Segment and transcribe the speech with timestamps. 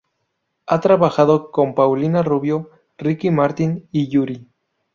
[0.65, 4.47] Ha trabajado con Paulina Rubio, Ricky Martin y Yuri.